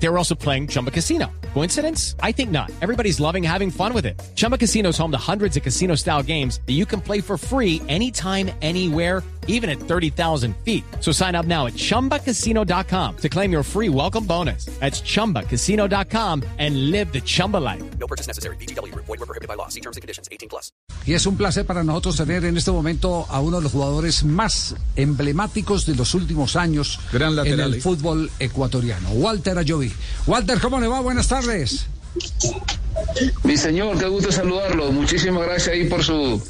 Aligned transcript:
They 0.00 0.08
were 0.08 0.18
also 0.18 0.34
playing 0.34 0.68
Chumba 0.68 0.90
Casino. 0.90 1.26
Coincidence? 1.54 2.14
I 2.22 2.32
think 2.32 2.50
not. 2.50 2.70
Everybody's 2.80 3.18
loving 3.20 3.42
having 3.42 3.70
fun 3.70 3.92
with 3.92 4.06
it. 4.06 4.20
Chumba 4.36 4.56
Casino 4.56 4.90
is 4.90 4.98
home 4.98 5.10
to 5.10 5.18
hundreds 5.18 5.56
of 5.56 5.62
casino 5.62 5.96
style 5.96 6.22
games 6.22 6.60
that 6.66 6.74
you 6.74 6.86
can 6.86 7.00
play 7.00 7.20
for 7.20 7.36
free 7.36 7.82
anytime, 7.88 8.50
anywhere, 8.62 9.22
even 9.48 9.68
at 9.68 9.80
30,000 9.80 10.54
feet. 10.64 10.84
So 11.00 11.10
sign 11.10 11.34
up 11.34 11.46
now 11.46 11.66
at 11.66 11.72
chumbacasino.com 11.72 13.16
to 13.16 13.28
claim 13.28 13.50
your 13.50 13.64
free 13.64 13.88
welcome 13.88 14.24
bonus. 14.24 14.66
That's 14.78 15.00
chumbacasino.com 15.00 16.44
and 16.58 16.90
live 16.92 17.12
the 17.12 17.20
Chumba 17.20 17.56
life. 17.56 17.82
No 17.98 18.06
purchase 18.06 18.28
necessary. 18.28 18.56
BGW. 18.56 18.94
Void 18.94 19.08
were 19.08 19.26
prohibited 19.26 19.48
by 19.48 19.54
law. 19.54 19.68
See 19.68 19.80
terms 19.80 19.96
and 19.96 20.02
conditions. 20.02 20.28
18 20.30 20.48
plus. 20.48 20.70
Y 21.06 21.14
es 21.14 21.24
un 21.24 21.38
placer 21.38 21.64
para 21.64 21.82
nosotros 21.82 22.16
tener 22.16 22.44
en 22.44 22.58
este 22.58 22.70
momento 22.70 23.26
a 23.30 23.40
uno 23.40 23.56
de 23.56 23.62
los 23.62 23.72
jugadores 23.72 24.24
más 24.24 24.76
emblemáticos 24.94 25.86
de 25.86 25.94
los 25.94 26.14
últimos 26.14 26.54
años 26.54 27.00
Gran 27.10 27.38
en 27.46 27.60
el 27.60 27.74
¿eh? 27.74 27.80
fútbol 27.80 28.30
ecuatoriano, 28.38 29.08
Walter 29.12 29.56
Ayoví. 29.56 29.87
Walter, 30.26 30.60
¿cómo 30.60 30.80
le 30.80 30.88
va? 30.88 31.00
Buenas 31.00 31.28
tardes. 31.28 31.86
Mi 33.44 33.56
señor, 33.56 33.98
qué 33.98 34.06
gusto 34.06 34.32
saludarlo. 34.32 34.90
Muchísimas 34.92 35.44
gracias 35.44 35.68
ahí 35.68 35.84
por 35.88 36.02
su, 36.02 36.42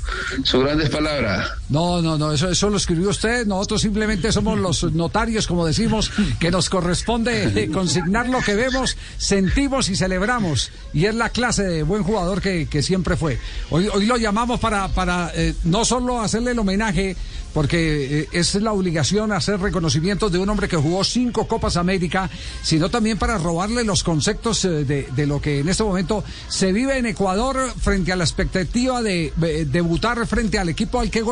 sus 0.45 0.64
grandes 0.64 0.91
palabras. 0.91 1.51
No, 1.68 2.00
no, 2.00 2.16
no, 2.16 2.32
eso, 2.32 2.48
eso 2.48 2.70
lo 2.70 2.78
escribió 2.78 3.10
usted. 3.10 3.46
Nosotros 3.46 3.82
simplemente 3.82 4.32
somos 4.32 4.58
los 4.58 4.92
notarios, 4.95 5.46
como 5.46 5.66
decimos, 5.66 6.10
que 6.41 6.50
nos 6.50 6.70
corresponde 6.70 7.70
consignar 7.72 8.28
lo 8.28 8.41
que 8.41 8.54
vemos, 8.54 8.96
sentimos 9.18 9.88
y 9.91 9.96
celebramos. 9.96 10.70
Y 10.94 11.04
es 11.04 11.14
la 11.14 11.28
clase 11.28 11.64
de 11.64 11.82
buen 11.82 12.02
jugador 12.02 12.41
que, 12.41 12.66
que 12.66 12.82
siempre 12.82 13.16
fue. 13.16 13.38
Hoy, 13.70 13.88
lo 14.06 14.16
llamamos 14.16 14.60
para, 14.60 14.88
para 14.88 15.30
eh, 15.34 15.54
no 15.64 15.84
solo 15.84 16.20
hacerle 16.20 16.52
el 16.52 16.58
homenaje, 16.58 17.16
porque 17.52 18.20
eh, 18.20 18.28
es 18.32 18.55
la 18.55 18.72
obligación 18.72 19.32
hacer 19.32 19.60
reconocimientos 19.60 20.32
de 20.32 20.38
un 20.38 20.48
hombre 20.48 20.69
que 20.69 20.77
jugó 20.77 21.05
cinco 21.05 21.47
Copas 21.47 21.77
América, 21.77 22.30
sino 22.62 22.91
también 22.91 23.19
para 23.19 23.38
robarle 23.38 23.84
los 23.84 24.05
conceptos 24.05 24.64
eh, 24.64 24.84
de, 24.84 25.08
de 25.14 25.27
lo 25.27 25.41
que 25.41 25.60
en 25.60 25.69
este 25.69 25.82
momento 25.82 26.25
se 26.48 26.72
vive 26.72 26.98
en 26.98 27.06
Ecuador 27.06 27.56
frente 27.78 28.12
a 28.12 28.16
la 28.16 28.25
expectativa 28.25 29.03
de 29.03 29.32
debutar 29.70 30.27
frente 30.27 30.58
al 30.58 30.69
equipo 30.69 31.00
al 31.00 31.10
que 31.10 31.22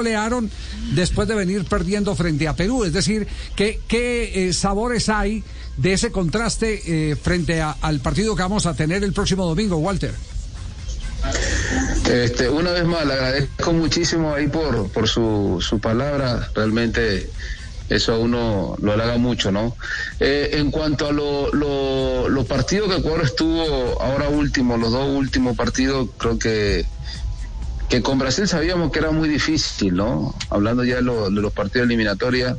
después 0.95 1.29
de 1.29 1.35
venir 1.35 1.65
perdiendo 1.65 2.15
frente 2.15 2.49
a 2.49 2.55
Perú. 2.57 2.85
Es 2.85 2.93
decir, 2.93 3.27
¿qué, 3.55 3.81
qué 3.89 4.49
eh, 4.49 4.53
sabores 4.53 5.09
hay 5.09 5.43
de 5.77 5.93
ese 5.93 6.11
contraste 6.11 7.11
eh, 7.11 7.17
frente 7.17 7.61
a- 7.61 7.77
al 7.83 8.01
partido 8.01 8.35
que 8.37 8.43
vamos 8.43 8.67
a 8.67 8.75
tener 8.75 9.05
el 9.05 9.13
próximo 9.13 9.45
domingo, 9.47 9.77
Walter? 9.77 10.15
Este, 12.11 12.49
una 12.49 12.71
vez 12.73 12.85
más, 12.85 13.05
le 13.07 13.13
agradezco 13.15 13.73
muchísimo 13.73 14.35
ahí 14.35 14.47
por, 14.47 14.89
por 14.91 15.09
su, 15.09 15.59
su 15.61 15.81
palabra. 15.81 16.49
Realmente 16.55 17.29
eso 17.89 18.15
a 18.15 18.19
uno 18.19 18.77
lo 18.81 18.93
halaga 18.93 19.17
mucho, 19.19 19.51
¿no? 19.51 19.77
Eh, 20.21 20.51
en 20.55 20.71
cuanto 20.71 21.09
a 21.09 21.13
lo- 21.13 21.53
lo- 21.53 22.29
los 22.29 22.45
partidos 22.47 22.89
que 22.91 22.99
Ecuador 22.99 23.23
estuvo 23.25 24.01
ahora 24.01 24.29
último, 24.29 24.77
los 24.77 24.93
dos 24.93 25.09
últimos 25.09 25.57
partidos, 25.57 26.09
creo 26.19 26.39
que 26.39 26.85
que 27.89 28.03
con 28.03 28.19
Brasil 28.19 28.49
sabíamos 28.49 28.91
que 28.91 28.99
era 28.99 29.11
muy 29.11 29.29
difícil, 29.29 29.95
¿no? 29.95 30.35
Hablando 30.51 30.85
ya 30.85 30.97
de, 30.97 31.03
lo- 31.03 31.31
de 31.31 31.41
los 31.41 31.53
partidos 31.53 31.87
eliminatorios. 31.87 32.59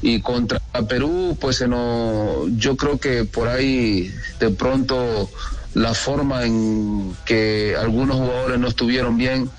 Y 0.00 0.20
contra 0.20 0.60
Perú, 0.88 1.36
pues 1.40 1.66
nos- 1.66 2.48
yo 2.56 2.76
creo 2.76 2.98
que 2.98 3.24
por 3.24 3.48
ahí 3.48 4.12
de 4.38 4.50
pronto 4.50 5.28
la 5.74 5.94
forma 5.94 6.44
en 6.44 7.16
que 7.24 7.74
algunos 7.78 8.16
jugadores 8.16 8.58
no 8.60 8.68
estuvieron 8.68 9.16
bien, 9.16 9.50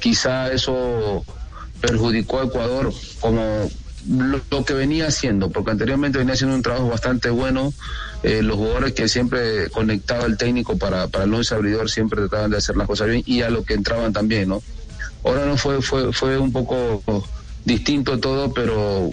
quizá 0.00 0.50
eso 0.52 1.24
perjudicó 1.80 2.40
a 2.40 2.44
Ecuador 2.44 2.92
como 3.20 3.70
lo, 4.08 4.64
que 4.64 4.74
venía 4.74 5.06
haciendo, 5.08 5.50
porque 5.50 5.70
anteriormente 5.70 6.18
venía 6.18 6.34
haciendo 6.34 6.56
un 6.56 6.62
trabajo 6.62 6.88
bastante 6.88 7.30
bueno. 7.30 7.72
eh, 8.22 8.42
los 8.42 8.56
jugadores 8.56 8.92
que 8.92 9.08
siempre 9.08 9.70
conectaba 9.70 10.24
el 10.24 10.36
técnico 10.36 10.78
para, 10.78 11.08
para 11.08 11.24
el 11.24 11.34
once 11.34 11.54
abridor 11.54 11.90
siempre 11.90 12.20
trataban 12.20 12.50
de 12.50 12.58
hacer 12.58 12.76
las 12.76 12.86
cosas 12.86 13.08
bien 13.08 13.22
y 13.26 13.42
a 13.42 13.50
lo 13.50 13.64
que 13.64 13.74
entraban 13.74 14.12
también, 14.12 14.48
¿no? 14.48 14.62
Ahora 15.24 15.46
no 15.46 15.56
fue, 15.56 15.80
fue, 15.80 16.12
fue 16.12 16.38
un 16.38 16.52
poco 16.52 17.02
distinto 17.64 18.18
todo, 18.20 18.52
pero 18.52 19.10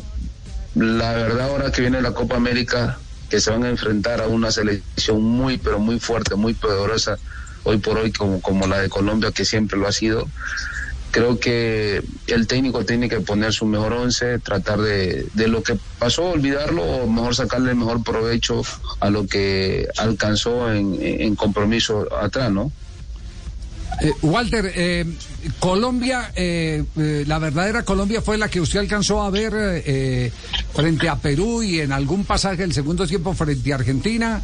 la 0.75 1.13
verdad 1.13 1.49
ahora 1.49 1.71
que 1.71 1.81
viene 1.81 2.01
la 2.01 2.13
Copa 2.13 2.35
América, 2.35 2.97
que 3.29 3.39
se 3.39 3.49
van 3.49 3.63
a 3.63 3.69
enfrentar 3.69 4.21
a 4.21 4.27
una 4.27 4.51
selección 4.51 5.21
muy, 5.21 5.57
pero 5.57 5.79
muy 5.79 5.99
fuerte, 5.99 6.35
muy 6.35 6.53
poderosa, 6.53 7.17
hoy 7.63 7.77
por 7.77 7.97
hoy 7.97 8.11
como, 8.11 8.41
como 8.41 8.67
la 8.67 8.79
de 8.79 8.89
Colombia, 8.89 9.31
que 9.31 9.45
siempre 9.45 9.79
lo 9.79 9.87
ha 9.87 9.91
sido, 9.91 10.27
creo 11.11 11.39
que 11.39 12.01
el 12.27 12.47
técnico 12.47 12.85
tiene 12.85 13.09
que 13.09 13.19
poner 13.19 13.53
su 13.53 13.65
mejor 13.65 13.93
once, 13.93 14.39
tratar 14.39 14.79
de, 14.81 15.27
de 15.33 15.47
lo 15.47 15.61
que 15.61 15.77
pasó, 15.99 16.31
olvidarlo, 16.31 16.83
o 16.83 17.07
mejor 17.07 17.35
sacarle 17.35 17.71
el 17.71 17.77
mejor 17.77 18.03
provecho 18.03 18.61
a 18.99 19.09
lo 19.09 19.27
que 19.27 19.87
alcanzó 19.97 20.71
en, 20.73 20.97
en 21.01 21.35
compromiso 21.35 22.07
atrás, 22.15 22.51
¿no? 22.51 22.71
Eh, 24.01 24.13
Walter, 24.21 24.71
eh, 24.73 25.05
Colombia, 25.59 26.31
eh, 26.35 26.83
eh, 26.97 27.23
la 27.27 27.39
verdadera 27.39 27.83
Colombia 27.83 28.21
fue 28.21 28.37
la 28.37 28.47
que 28.47 28.61
usted 28.61 28.79
alcanzó 28.79 29.21
a 29.21 29.29
ver 29.29 29.53
eh, 29.55 30.31
frente 30.73 31.09
a 31.09 31.17
Perú 31.17 31.61
y 31.61 31.81
en 31.81 31.91
algún 31.91 32.23
pasaje 32.23 32.57
del 32.57 32.73
segundo 32.73 33.05
tiempo 33.05 33.33
frente 33.33 33.73
a 33.73 33.75
Argentina. 33.75 34.41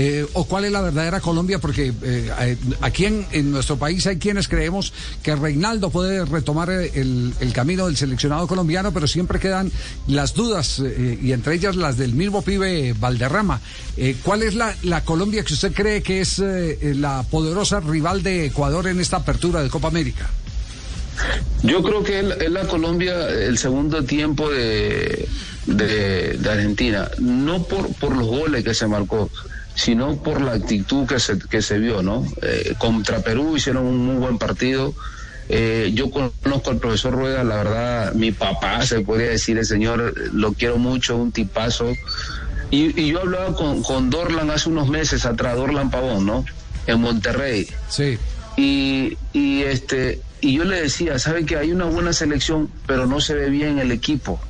Eh, 0.00 0.24
¿O 0.34 0.44
cuál 0.44 0.64
es 0.64 0.70
la 0.70 0.80
verdadera 0.80 1.20
Colombia? 1.20 1.58
Porque 1.58 1.92
eh, 2.02 2.56
aquí 2.82 3.04
en, 3.06 3.50
nuestro 3.50 3.78
país 3.78 4.06
hay 4.06 4.18
quienes 4.18 4.46
creemos 4.46 4.92
que 5.24 5.34
Reinaldo 5.34 5.90
puede 5.90 6.24
retomar 6.24 6.70
eh, 6.70 6.92
el, 6.94 7.34
camino 7.52 7.86
del 7.86 7.96
seleccionado 7.96 8.46
colombiano, 8.46 8.92
pero 8.92 9.08
siempre 9.08 9.40
quedan 9.40 9.72
las 10.06 10.34
dudas, 10.34 10.80
y 11.20 11.32
entre 11.32 11.56
ellas 11.56 11.74
las 11.74 11.96
del 11.96 12.12
mismo 12.12 12.42
pibe 12.42 12.94
Valderrama. 13.00 13.60
¿Cuál 14.22 14.44
es 14.44 14.54
la, 14.54 15.02
Colombia 15.04 15.42
que 15.42 15.54
usted 15.54 15.72
cree 15.72 16.00
que 16.00 16.20
es 16.20 16.38
la 16.38 17.24
poderosa 17.28 17.80
rival 17.80 18.22
de 18.22 18.46
Ecuador 18.46 18.86
en 18.86 19.00
esta 19.00 19.16
apertura 19.16 19.64
de 19.64 19.68
Copa 19.68 19.88
América? 19.88 20.30
Yo 21.64 21.82
creo 21.82 22.04
que 22.04 22.20
es 22.20 22.50
la 22.52 22.68
Colombia 22.68 23.28
el 23.28 23.58
segundo 23.58 24.04
tiempo 24.04 24.48
de, 24.48 25.28
de, 25.66 26.38
Argentina, 26.48 27.10
no 27.18 27.64
por 27.64 28.16
los 28.16 28.26
goles 28.28 28.62
que 28.62 28.74
se 28.74 28.86
marcó, 28.86 29.28
sino 29.78 30.16
por 30.16 30.40
la 30.40 30.52
actitud 30.54 31.06
que 31.06 31.20
se, 31.20 31.38
que 31.38 31.62
se 31.62 31.78
vio, 31.78 32.02
¿no? 32.02 32.26
Eh, 32.42 32.74
contra 32.78 33.20
Perú 33.20 33.56
hicieron 33.56 33.86
un 33.86 33.96
muy 34.04 34.16
buen 34.16 34.36
partido. 34.36 34.92
Eh, 35.48 35.92
yo 35.94 36.10
conozco 36.10 36.70
al 36.70 36.78
profesor 36.78 37.12
Rueda, 37.14 37.44
la 37.44 37.56
verdad, 37.62 38.12
mi 38.14 38.32
papá, 38.32 38.84
se 38.84 39.00
podría 39.02 39.28
decir, 39.30 39.56
el 39.56 39.64
señor, 39.64 40.14
lo 40.34 40.52
quiero 40.52 40.78
mucho, 40.78 41.16
un 41.16 41.30
tipazo. 41.30 41.92
Y, 42.70 43.00
y 43.00 43.12
yo 43.12 43.20
hablaba 43.20 43.54
con, 43.54 43.82
con 43.84 44.10
Dorlan 44.10 44.50
hace 44.50 44.68
unos 44.68 44.88
meses 44.88 45.24
atrás, 45.24 45.54
Dorlan 45.56 45.90
Pavón, 45.90 46.26
¿no? 46.26 46.44
En 46.88 47.00
Monterrey 47.00 47.68
Sí. 47.88 48.18
y, 48.56 49.16
y 49.32 49.62
este 49.62 50.20
y 50.40 50.56
yo 50.56 50.64
le 50.64 50.82
decía, 50.82 51.18
sabe 51.18 51.44
que 51.46 51.56
hay 51.56 51.70
una 51.72 51.84
buena 51.86 52.12
selección, 52.12 52.68
pero 52.86 53.06
no 53.06 53.20
se 53.20 53.34
ve 53.34 53.48
bien 53.50 53.78
el 53.78 53.90
equipo. 53.92 54.40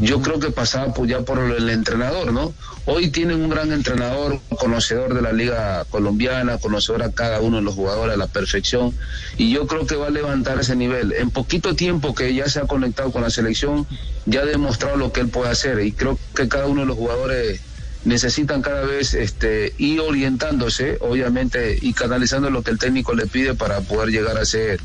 Yo 0.00 0.20
creo 0.20 0.40
que 0.40 0.50
pasaba 0.50 0.92
pues, 0.92 1.08
ya 1.08 1.20
por 1.20 1.38
el 1.38 1.70
entrenador, 1.70 2.32
¿no? 2.32 2.52
Hoy 2.84 3.10
tienen 3.10 3.42
un 3.42 3.48
gran 3.48 3.72
entrenador, 3.72 4.40
conocedor 4.58 5.14
de 5.14 5.22
la 5.22 5.32
liga 5.32 5.84
colombiana, 5.88 6.58
conocedor 6.58 7.04
a 7.04 7.12
cada 7.12 7.40
uno 7.40 7.58
de 7.58 7.62
los 7.62 7.74
jugadores 7.74 8.14
a 8.14 8.18
la 8.18 8.26
perfección, 8.26 8.92
y 9.36 9.52
yo 9.52 9.66
creo 9.66 9.86
que 9.86 9.94
va 9.94 10.08
a 10.08 10.10
levantar 10.10 10.58
ese 10.58 10.74
nivel. 10.74 11.12
En 11.12 11.30
poquito 11.30 11.76
tiempo 11.76 12.14
que 12.14 12.34
ya 12.34 12.48
se 12.48 12.58
ha 12.58 12.66
conectado 12.66 13.12
con 13.12 13.22
la 13.22 13.30
selección, 13.30 13.86
ya 14.26 14.40
ha 14.40 14.44
demostrado 14.44 14.96
lo 14.96 15.12
que 15.12 15.20
él 15.20 15.28
puede 15.28 15.50
hacer, 15.50 15.80
y 15.80 15.92
creo 15.92 16.18
que 16.34 16.48
cada 16.48 16.66
uno 16.66 16.80
de 16.80 16.88
los 16.88 16.96
jugadores 16.96 17.60
necesitan 18.04 18.62
cada 18.62 18.84
vez 18.84 19.14
este, 19.14 19.74
ir 19.78 20.00
orientándose, 20.00 20.98
obviamente, 21.00 21.78
y 21.80 21.92
canalizando 21.94 22.50
lo 22.50 22.62
que 22.62 22.72
el 22.72 22.78
técnico 22.78 23.14
le 23.14 23.26
pide 23.26 23.54
para 23.54 23.80
poder 23.80 24.10
llegar 24.10 24.38
a 24.38 24.44
ser 24.44 24.80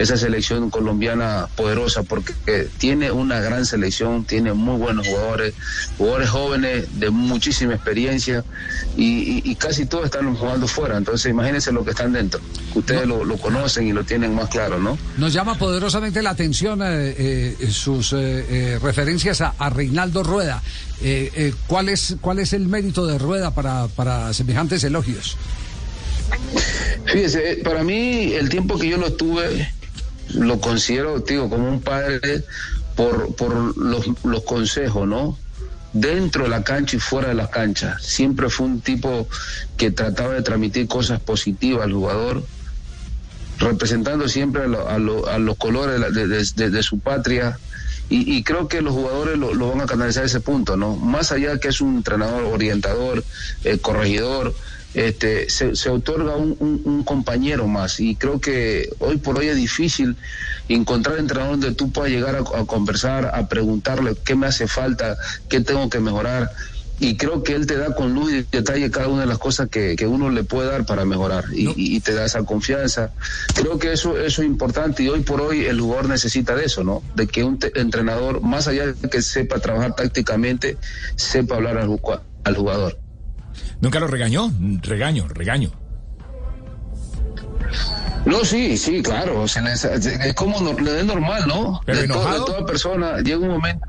esa 0.00 0.16
selección 0.16 0.70
colombiana 0.70 1.46
poderosa, 1.56 2.02
porque 2.02 2.32
eh, 2.46 2.68
tiene 2.78 3.10
una 3.12 3.38
gran 3.40 3.66
selección, 3.66 4.24
tiene 4.24 4.52
muy 4.54 4.78
buenos 4.78 5.06
jugadores, 5.06 5.52
jugadores 5.98 6.30
jóvenes 6.30 6.86
de 6.98 7.10
muchísima 7.10 7.74
experiencia, 7.74 8.44
y, 8.96 9.04
y- 9.04 9.42
y 9.44 9.54
casi 9.56 9.84
todos 9.86 10.06
están 10.06 10.34
jugando 10.34 10.66
fuera, 10.66 10.96
entonces 10.96 11.30
imagínense 11.30 11.70
lo 11.70 11.84
que 11.84 11.90
están 11.90 12.12
dentro. 12.12 12.40
Ustedes 12.74 13.06
lo, 13.06 13.24
lo 13.24 13.36
conocen 13.36 13.86
y 13.88 13.92
lo 13.92 14.04
tienen 14.04 14.34
más 14.34 14.48
claro, 14.48 14.78
¿no? 14.80 14.96
Nos 15.18 15.32
llama 15.34 15.56
poderosamente 15.56 16.22
la 16.22 16.30
atención 16.30 16.80
eh, 16.82 17.14
eh, 17.60 17.68
sus 17.70 18.12
eh, 18.14 18.16
eh, 18.18 18.78
referencias 18.82 19.40
a, 19.42 19.54
a 19.58 19.68
Reinaldo 19.70 20.22
Rueda. 20.22 20.62
Eh, 21.02 21.52
¿cuál, 21.66 21.88
es, 21.90 22.16
¿Cuál 22.20 22.38
es 22.38 22.52
el 22.52 22.68
mérito 22.68 23.06
de 23.06 23.18
Rueda 23.18 23.54
para, 23.54 23.86
para 23.88 24.32
semejantes 24.32 24.82
elogios? 24.84 25.36
Fíjese, 27.06 27.60
para 27.64 27.82
mí 27.82 28.32
el 28.34 28.48
tiempo 28.48 28.78
que 28.78 28.88
yo 28.88 28.96
lo 28.96 29.12
tuve, 29.12 29.72
lo 30.34 30.60
considero, 30.60 31.20
digo, 31.20 31.48
como 31.48 31.68
un 31.68 31.80
padre 31.80 32.44
por, 32.96 33.34
por 33.34 33.76
los, 33.76 34.06
los 34.24 34.42
consejos, 34.44 35.06
¿no? 35.06 35.38
Dentro 35.92 36.44
de 36.44 36.50
la 36.50 36.62
cancha 36.62 36.96
y 36.96 37.00
fuera 37.00 37.28
de 37.28 37.34
la 37.34 37.50
cancha. 37.50 37.98
Siempre 38.00 38.48
fue 38.48 38.66
un 38.66 38.80
tipo 38.80 39.28
que 39.76 39.90
trataba 39.90 40.34
de 40.34 40.42
transmitir 40.42 40.86
cosas 40.86 41.20
positivas 41.20 41.84
al 41.84 41.92
jugador, 41.92 42.44
representando 43.58 44.28
siempre 44.28 44.62
a, 44.64 44.98
los 44.98 45.56
colores 45.56 46.00
de, 46.12 46.82
su 46.82 46.98
patria. 47.00 47.58
Y, 48.12 48.42
creo 48.42 48.66
que 48.66 48.82
los 48.82 48.92
jugadores 48.92 49.38
lo, 49.38 49.68
van 49.68 49.82
a 49.82 49.86
canalizar 49.86 50.24
a 50.24 50.26
ese 50.26 50.40
punto, 50.40 50.76
¿no? 50.76 50.96
Más 50.96 51.30
allá 51.30 51.58
que 51.58 51.68
es 51.68 51.80
un 51.80 51.98
entrenador 51.98 52.42
orientador, 52.42 53.22
eh, 53.62 53.78
corregidor, 53.78 54.52
este, 54.94 55.48
se, 55.50 55.90
otorga 55.90 56.36
un, 56.36 57.02
compañero 57.04 57.66
más. 57.66 58.00
Y 58.00 58.16
creo 58.16 58.40
que 58.40 58.88
hoy 58.98 59.16
por 59.16 59.38
hoy 59.38 59.48
es 59.48 59.56
difícil 59.56 60.16
encontrar 60.68 61.18
entrenador 61.18 61.58
donde 61.58 61.74
tú 61.74 61.90
puedas 61.90 62.10
llegar 62.12 62.36
a, 62.36 62.40
a 62.58 62.64
conversar, 62.66 63.32
a 63.34 63.48
preguntarle 63.48 64.16
qué 64.24 64.34
me 64.34 64.46
hace 64.46 64.66
falta, 64.66 65.16
qué 65.48 65.60
tengo 65.60 65.88
que 65.88 66.00
mejorar 66.00 66.50
y 67.00 67.16
creo 67.16 67.42
que 67.42 67.54
él 67.54 67.66
te 67.66 67.78
da 67.78 67.94
con 67.94 68.12
luz 68.12 68.30
y 68.30 68.42
detalle 68.42 68.90
cada 68.90 69.08
una 69.08 69.22
de 69.22 69.26
las 69.26 69.38
cosas 69.38 69.70
que, 69.70 69.96
uno 70.06 70.28
le 70.28 70.44
puede 70.44 70.70
dar 70.70 70.84
para 70.84 71.06
mejorar 71.06 71.46
y, 71.50 71.98
te 72.00 72.12
da 72.12 72.26
esa 72.26 72.44
confianza. 72.44 73.10
Creo 73.54 73.78
que 73.78 73.92
eso, 73.92 74.18
eso 74.18 74.42
es 74.42 74.46
importante 74.46 75.02
y 75.02 75.08
hoy 75.08 75.20
por 75.20 75.40
hoy 75.40 75.64
el 75.64 75.80
jugador 75.80 76.10
necesita 76.10 76.54
de 76.54 76.66
eso, 76.66 76.84
¿no? 76.84 77.02
De 77.14 77.26
que 77.26 77.42
un 77.42 77.58
entrenador, 77.74 78.42
más 78.42 78.68
allá 78.68 78.86
de 78.88 79.08
que 79.08 79.22
sepa 79.22 79.58
trabajar 79.60 79.94
tácticamente, 79.94 80.76
sepa 81.16 81.56
hablar 81.56 81.78
al, 81.78 81.98
al 82.44 82.56
jugador. 82.56 82.98
¿Nunca 83.80 84.00
lo 84.00 84.06
regañó? 84.06 84.52
Regaño, 84.82 85.28
regaño. 85.28 85.72
No, 88.26 88.44
sí, 88.44 88.76
sí, 88.76 89.02
claro. 89.02 89.44
es 89.44 90.34
como 90.34 90.72
le 90.78 91.00
es 91.00 91.04
normal, 91.06 91.44
¿no? 91.46 91.80
Pero 91.86 91.98
de, 91.98 92.04
enojado. 92.04 92.44
toda 92.44 92.66
persona 92.66 93.18
llega 93.20 93.38
un 93.38 93.48
momento. 93.48 93.86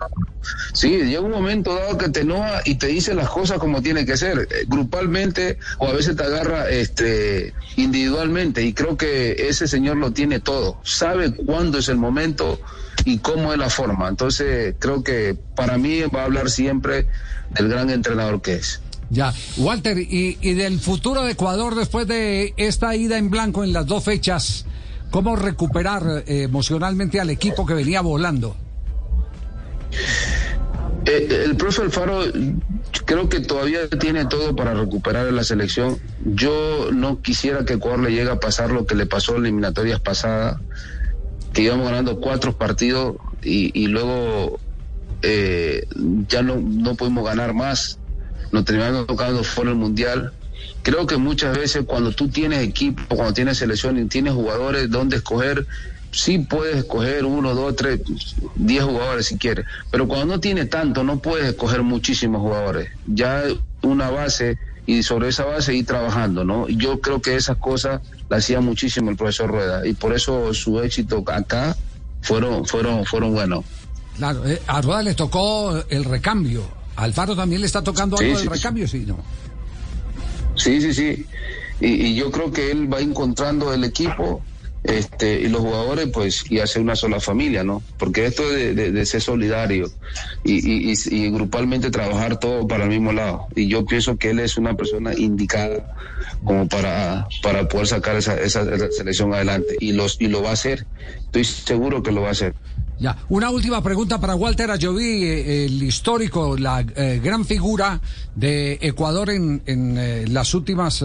Sí, 0.73 0.89
llega 0.89 1.19
un 1.19 1.31
momento 1.31 1.75
dado 1.75 1.97
que 1.97 2.09
te 2.09 2.21
enoja 2.21 2.61
y 2.63 2.75
te 2.75 2.87
dice 2.87 3.13
las 3.13 3.29
cosas 3.29 3.59
como 3.59 3.81
tiene 3.81 4.05
que 4.05 4.15
ser, 4.15 4.47
eh, 4.49 4.65
grupalmente 4.67 5.59
o 5.79 5.87
a 5.87 5.93
veces 5.93 6.15
te 6.15 6.23
agarra 6.23 6.69
este 6.69 7.53
individualmente. 7.75 8.63
Y 8.63 8.73
creo 8.73 8.95
que 8.95 9.49
ese 9.49 9.67
señor 9.67 9.97
lo 9.97 10.11
tiene 10.11 10.39
todo. 10.39 10.79
Sabe 10.83 11.35
cuándo 11.35 11.79
es 11.79 11.89
el 11.89 11.97
momento 11.97 12.59
y 13.03 13.17
cómo 13.17 13.51
es 13.51 13.59
la 13.59 13.69
forma. 13.69 14.07
Entonces, 14.07 14.75
creo 14.79 15.03
que 15.03 15.37
para 15.55 15.77
mí 15.77 16.03
va 16.03 16.21
a 16.21 16.25
hablar 16.25 16.49
siempre 16.49 17.07
del 17.49 17.67
gran 17.67 17.89
entrenador 17.89 18.41
que 18.41 18.55
es. 18.55 18.81
Ya, 19.11 19.33
Walter, 19.57 19.97
y, 19.99 20.35
del 20.53 20.79
futuro 20.79 21.23
de 21.23 21.33
Ecuador 21.33 21.75
después 21.75 22.07
de 22.07 22.53
esta 22.55 22.95
ida 22.95 23.17
en 23.17 23.29
blanco 23.29 23.65
en 23.65 23.73
las 23.73 23.85
dos 23.85 24.05
fechas, 24.05 24.65
¿cómo 25.11 25.35
recuperar 25.35 26.23
eh, 26.25 26.43
emocionalmente 26.43 27.19
al 27.19 27.29
equipo 27.29 27.65
que 27.65 27.73
venía 27.73 27.99
volando? 27.99 28.55
Eh, 31.05 31.43
el 31.43 31.57
profe 31.57 31.81
Alfaro 31.81 32.23
creo 33.03 33.27
que 33.27 33.41
todavía 33.41 33.89
tiene 33.89 34.27
todo 34.27 34.55
para 34.55 34.73
recuperar 34.75 35.25
la 35.33 35.43
selección. 35.43 35.97
Yo 36.23 36.89
no 36.93 37.21
quisiera 37.21 37.65
que 37.65 37.73
Ecuador 37.73 37.99
le 37.99 38.11
llegue 38.11 38.31
a 38.31 38.39
pasar 38.39 38.71
lo 38.71 38.85
que 38.85 38.95
le 38.95 39.07
pasó 39.07 39.35
en 39.35 39.41
eliminatorias 39.41 39.99
pasadas, 39.99 40.57
que 41.51 41.63
íbamos 41.63 41.85
ganando 41.87 42.21
cuatro 42.21 42.57
partidos 42.57 43.17
y, 43.43 43.87
luego 43.87 44.57
eh, 45.21 45.85
ya 46.29 46.43
no, 46.43 46.55
no 46.55 46.95
pudimos 46.95 47.25
ganar 47.25 47.53
más 47.53 47.99
nos 48.51 48.65
terminaron 48.65 49.05
tocando 49.07 49.43
fuera 49.43 49.71
el 49.71 49.77
mundial. 49.77 50.33
Creo 50.83 51.05
que 51.05 51.17
muchas 51.17 51.57
veces 51.57 51.83
cuando 51.85 52.11
tú 52.11 52.27
tienes 52.27 52.67
equipo, 52.67 53.03
cuando 53.15 53.33
tienes 53.33 53.57
selección 53.57 53.99
y 53.99 54.05
tienes 54.05 54.33
jugadores 54.33 54.89
donde 54.89 55.17
escoger, 55.17 55.65
sí 56.11 56.39
puedes 56.39 56.77
escoger 56.77 57.25
uno, 57.25 57.53
dos, 57.53 57.75
tres, 57.75 58.01
diez 58.55 58.83
jugadores 58.83 59.27
si 59.27 59.37
quieres, 59.37 59.65
pero 59.89 60.07
cuando 60.07 60.25
no 60.35 60.39
tienes 60.39 60.69
tanto, 60.69 61.03
no 61.03 61.19
puedes 61.19 61.47
escoger 61.47 61.83
muchísimos 61.83 62.41
jugadores. 62.41 62.89
Ya 63.07 63.43
una 63.81 64.09
base 64.09 64.57
y 64.85 65.03
sobre 65.03 65.29
esa 65.29 65.45
base 65.45 65.75
ir 65.75 65.85
trabajando, 65.85 66.43
¿no? 66.43 66.67
Yo 66.67 66.99
creo 66.99 67.21
que 67.21 67.35
esas 67.35 67.57
cosas 67.57 68.01
las 68.29 68.43
hacía 68.43 68.59
muchísimo 68.59 69.09
el 69.09 69.15
profesor 69.17 69.49
Rueda 69.49 69.87
y 69.87 69.93
por 69.93 70.13
eso 70.13 70.53
su 70.53 70.79
éxito 70.81 71.23
acá 71.27 71.75
fueron, 72.21 72.65
fueron, 72.65 73.05
fueron 73.05 73.33
buenos. 73.33 73.63
Claro, 74.17 74.45
eh, 74.47 74.61
a 74.67 74.81
Rueda 74.81 75.03
le 75.03 75.13
tocó 75.13 75.83
el 75.89 76.03
recambio 76.03 76.80
Alfaro 76.95 77.35
también 77.35 77.61
le 77.61 77.67
está 77.67 77.83
tocando 77.83 78.17
algo 78.17 78.37
del 78.37 78.47
recambio, 78.47 78.87
sí, 78.87 79.05
¿no? 79.07 79.17
Sí, 80.55 80.81
sí, 80.81 80.93
sí. 80.93 81.25
Y, 81.79 82.15
yo 82.15 82.31
creo 82.31 82.51
que 82.51 82.71
él 82.71 82.91
va 82.91 82.99
encontrando 82.99 83.73
el 83.73 83.83
equipo 83.83 84.43
este, 84.83 85.41
y 85.41 85.47
los 85.47 85.61
jugadores, 85.61 86.09
pues, 86.13 86.43
y 86.49 86.59
hace 86.59 86.79
una 86.79 86.95
sola 86.95 87.19
familia, 87.19 87.63
¿no? 87.63 87.81
Porque 87.97 88.25
esto 88.25 88.47
de, 88.49 88.73
de, 88.73 89.05
ser 89.05 89.21
solidario 89.21 89.91
y, 90.43 90.91
y, 90.91 91.31
grupalmente 91.31 91.91
trabajar 91.91 92.39
todo 92.39 92.67
para 92.67 92.83
el 92.83 92.89
mismo 92.89 93.13
lado. 93.13 93.47
Y 93.55 93.67
yo 93.67 93.85
pienso 93.85 94.17
que 94.17 94.31
él 94.31 94.39
es 94.39 94.57
una 94.57 94.75
persona 94.75 95.13
indicada 95.15 95.95
como 96.43 96.67
para, 96.67 97.27
para 97.41 97.67
poder 97.67 97.87
sacar 97.87 98.15
esa, 98.15 98.39
esa, 98.39 98.61
esa 98.61 98.91
selección 98.91 99.33
adelante. 99.33 99.75
Y, 99.79 99.93
los, 99.93 100.17
y 100.19 100.27
lo 100.27 100.43
va 100.43 100.49
a 100.49 100.53
hacer. 100.53 100.85
Estoy 101.25 101.43
seguro 101.45 102.03
que 102.03 102.11
lo 102.11 102.21
va 102.21 102.29
a 102.29 102.31
hacer. 102.31 102.55
Ya, 103.01 103.17
una 103.29 103.49
última 103.49 103.81
pregunta 103.81 104.21
para 104.21 104.35
Walter 104.35 104.69
Ayoví, 104.69 105.23
eh, 105.23 105.65
el 105.65 105.81
histórico, 105.81 106.55
la 106.55 106.81
eh, 106.81 107.19
gran 107.21 107.45
figura 107.45 107.99
de 108.35 108.77
Ecuador 108.79 109.31
en, 109.31 109.63
en 109.65 109.97
eh, 109.97 110.27
las 110.27 110.53
últimas 110.53 111.03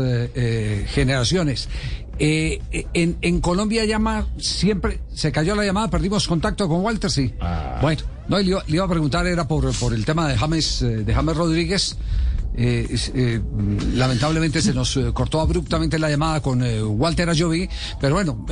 generaciones. 0.88 1.70
En, 2.18 3.16
en, 3.22 3.40
Colombia 3.40 3.86
llama 3.86 4.26
siempre, 4.36 5.00
se 5.14 5.32
cayó 5.32 5.54
la 5.54 5.64
llamada, 5.64 5.88
perdimos 5.88 6.28
contacto 6.28 6.68
con 6.68 6.82
Walter, 6.82 7.10
sí. 7.10 7.32
Ah. 7.40 7.78
Bueno, 7.80 8.02
no, 8.28 8.38
le, 8.38 8.56
iba, 8.68 8.84
a 8.84 8.88
preguntar, 8.88 9.26
era 9.26 9.46
por, 9.46 9.72
por 9.76 9.94
el 9.94 10.04
tema 10.04 10.28
de 10.28 10.36
James, 10.36 10.80
de 10.80 11.14
James 11.14 11.36
Rodríguez. 11.36 11.96
Eh, 12.58 12.96
eh, 13.14 13.40
lamentablemente 13.94 14.62
se 14.62 14.72
nos 14.72 14.96
eh, 14.96 15.10
cortó 15.12 15.42
abruptamente 15.42 15.98
la 15.98 16.08
llamada 16.08 16.40
con 16.40 16.62
Walter 16.98 17.28
Ayoví, 17.28 17.68
pero 18.00 18.14
bueno, 18.14 18.46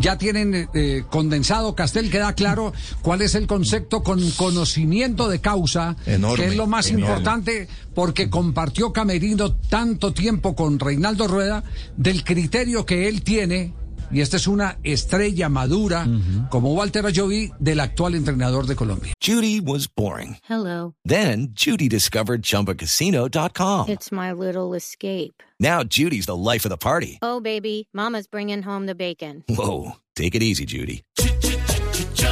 ya 0.00 0.18
tienen 0.18 0.68
condensado, 1.08 1.74
Castel, 1.74 2.10
queda 2.10 2.32
claro 2.34 2.72
cuál 3.00 3.22
es 3.22 3.36
el 3.36 3.46
concepto 3.46 4.02
con 4.02 4.28
conocimiento 4.32 5.28
de 5.28 5.40
causa, 5.40 5.96
que 6.04 6.46
es 6.46 6.56
lo 6.56 6.66
más 6.66 6.90
importante, 6.90 7.68
porque 7.94 8.28
compartió 8.28 8.92
Camerino 8.92 9.54
tanto 9.54 10.12
tiempo 10.12 10.56
con 10.56 10.80
Reinaldo 10.80 11.28
Rueda 11.28 11.62
del 11.96 12.24
criterio 12.24 12.84
que 12.84 13.08
él 13.08 13.22
tiene 13.22 13.72
y 14.10 14.20
esta 14.20 14.36
es 14.36 14.46
una 14.46 14.78
estrella 14.82 15.48
madura 15.48 16.06
como 16.50 16.72
Walter 16.74 17.06
Ajovi 17.06 17.50
del 17.58 17.80
actual 17.80 18.14
entrenador 18.14 18.66
de 18.66 18.76
Colombia. 18.76 19.12
Judy 19.20 19.60
was 19.60 19.88
boring. 19.88 20.36
Hello. 20.48 20.94
Then 21.04 21.48
Judy 21.54 21.88
discovered 21.88 22.42
chumbacasino.com. 22.42 23.88
It's 23.88 24.10
my 24.12 24.32
little 24.32 24.74
escape. 24.74 25.42
Now 25.60 25.82
Judy's 25.82 26.26
the 26.26 26.36
life 26.36 26.64
of 26.64 26.70
the 26.70 26.76
party. 26.76 27.18
Oh 27.22 27.40
baby, 27.40 27.88
mama's 27.92 28.26
bringing 28.26 28.62
home 28.62 28.86
the 28.86 28.94
bacon. 28.94 29.44
Whoa, 29.48 29.96
take 30.14 30.34
it 30.34 30.42
easy 30.42 30.64
Judy. 30.66 31.02